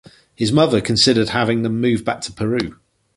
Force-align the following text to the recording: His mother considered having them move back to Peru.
His 0.33 0.51
mother 0.51 0.81
considered 0.81 1.29
having 1.29 1.61
them 1.61 1.79
move 1.79 2.03
back 2.03 2.21
to 2.21 2.31
Peru. 2.31 2.79